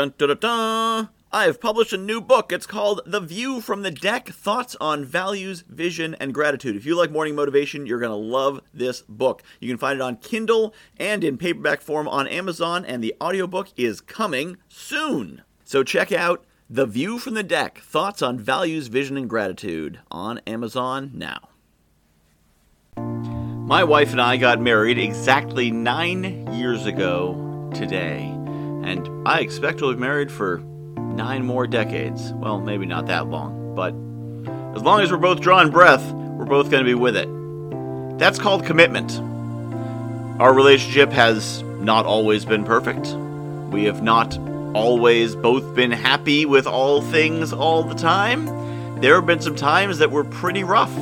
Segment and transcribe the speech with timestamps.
[0.00, 1.08] Dun dun dun dun!
[1.30, 2.52] I have published a new book.
[2.52, 6.74] It's called The View from the Deck Thoughts on Values, Vision, and Gratitude.
[6.74, 9.42] If you like morning motivation, you're going to love this book.
[9.60, 13.68] You can find it on Kindle and in paperback form on Amazon, and the audiobook
[13.76, 15.42] is coming soon.
[15.64, 20.38] So check out The View from the Deck Thoughts on Values, Vision, and Gratitude on
[20.46, 21.50] Amazon now.
[22.96, 28.34] My wife and I got married exactly nine years ago today,
[28.84, 30.58] and I expect to have married for
[30.96, 32.32] nine more decades.
[32.32, 33.94] Well, maybe not that long, but
[34.76, 37.28] as long as we're both drawing breath, we're both going to be with it.
[38.18, 39.18] That's called commitment.
[40.40, 43.08] Our relationship has not always been perfect.
[43.72, 44.38] We have not
[44.74, 48.46] always both been happy with all things all the time.
[49.00, 50.94] There have been some times that were pretty rough,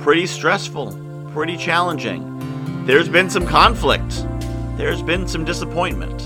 [0.00, 2.84] pretty stressful, pretty challenging.
[2.86, 4.26] There's been some conflict.
[4.76, 6.20] There's been some disappointment.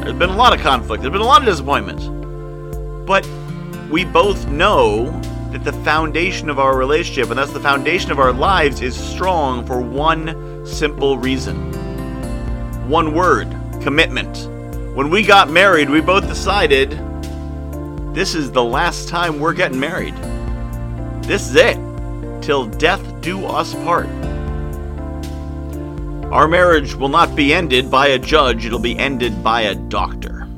[0.00, 1.02] There's been a lot of conflict.
[1.02, 3.06] There's been a lot of disappointment.
[3.06, 3.28] But
[3.90, 5.10] we both know
[5.52, 9.66] that the foundation of our relationship, and that's the foundation of our lives, is strong
[9.66, 11.72] for one simple reason.
[12.88, 13.48] One word
[13.82, 14.36] commitment.
[14.96, 16.90] When we got married, we both decided
[18.14, 20.16] this is the last time we're getting married.
[21.22, 21.76] This is it
[22.42, 24.06] till death do us part.
[26.32, 30.48] Our marriage will not be ended by a judge, it'll be ended by a doctor.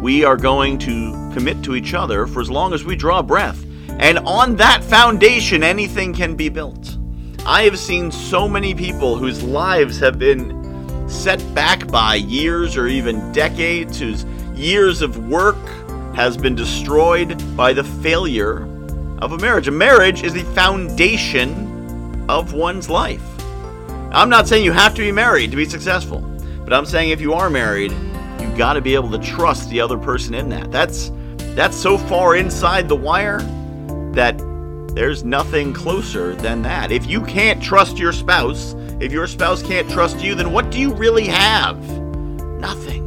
[0.00, 3.64] We are going to commit to each other for as long as we draw breath.
[4.00, 6.98] And on that foundation, anything can be built.
[7.46, 12.88] I have seen so many people whose lives have been set back by years or
[12.88, 14.24] even decades, whose
[14.56, 15.64] years of work
[16.16, 18.64] has been destroyed by the failure
[19.20, 19.68] of a marriage.
[19.68, 23.31] A marriage is the foundation of one's life.
[24.14, 26.20] I'm not saying you have to be married to be successful,
[26.64, 27.92] but I'm saying if you are married,
[28.40, 30.70] you've got to be able to trust the other person in that.
[30.70, 31.10] That's
[31.54, 33.38] that's so far inside the wire
[34.12, 34.36] that
[34.94, 36.92] there's nothing closer than that.
[36.92, 40.78] If you can't trust your spouse, if your spouse can't trust you, then what do
[40.78, 41.78] you really have?
[42.60, 43.00] Nothing.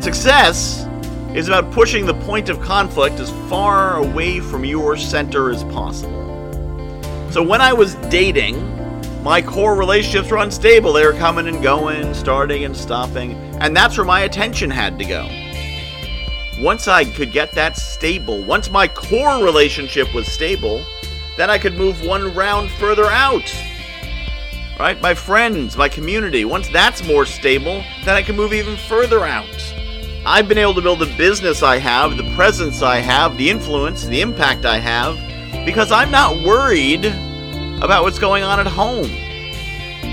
[0.00, 0.86] Success
[1.34, 6.24] is about pushing the point of conflict as far away from your center as possible.
[7.30, 8.75] So when I was dating,
[9.26, 10.92] my core relationships were unstable.
[10.92, 15.04] They were coming and going, starting and stopping, and that's where my attention had to
[15.04, 15.28] go.
[16.62, 20.80] Once I could get that stable, once my core relationship was stable,
[21.36, 23.52] then I could move one round further out.
[24.78, 25.00] Right?
[25.00, 29.74] My friends, my community, once that's more stable, then I can move even further out.
[30.24, 34.04] I've been able to build the business I have, the presence I have, the influence,
[34.04, 35.16] the impact I have,
[35.66, 37.12] because I'm not worried
[37.82, 39.10] about what's going on at home.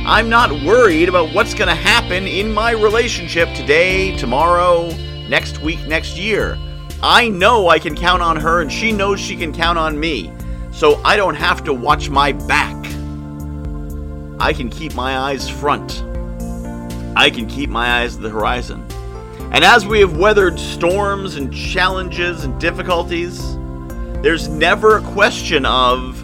[0.05, 4.89] I'm not worried about what's going to happen in my relationship today, tomorrow,
[5.29, 6.57] next week, next year.
[7.01, 10.31] I know I can count on her, and she knows she can count on me.
[10.71, 12.75] So I don't have to watch my back.
[14.39, 16.03] I can keep my eyes front.
[17.15, 18.85] I can keep my eyes at the horizon.
[19.53, 23.55] And as we have weathered storms and challenges and difficulties,
[24.21, 26.22] there's never a question of,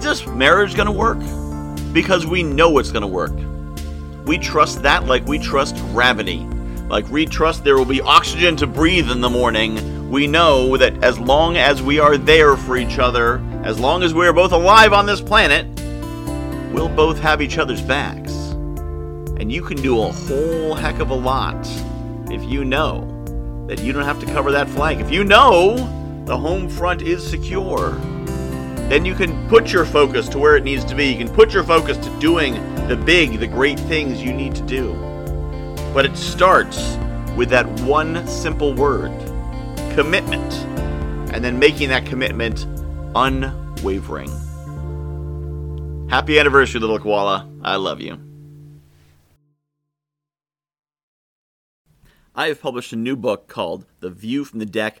[0.00, 1.18] this marriage going to work?
[1.92, 3.32] Because we know it's going to work.
[4.26, 6.38] We trust that like we trust gravity.
[6.88, 10.10] Like we trust there will be oxygen to breathe in the morning.
[10.10, 14.12] We know that as long as we are there for each other, as long as
[14.12, 15.66] we are both alive on this planet,
[16.72, 18.32] we'll both have each other's backs.
[19.38, 21.56] And you can do a whole heck of a lot
[22.30, 23.06] if you know
[23.68, 25.00] that you don't have to cover that flag.
[25.00, 25.76] if you know
[26.24, 27.92] the home front is secure,
[28.90, 31.12] then you can put your focus to where it needs to be.
[31.12, 32.54] You can put your focus to doing
[32.88, 34.94] the big, the great things you need to do.
[35.94, 36.96] But it starts
[37.36, 39.12] with that one simple word
[39.94, 40.54] commitment,
[41.32, 42.66] and then making that commitment
[43.14, 44.30] unwavering.
[46.08, 47.48] Happy anniversary, little koala.
[47.62, 48.18] I love you.
[52.34, 55.00] I have published a new book called The View from the Deck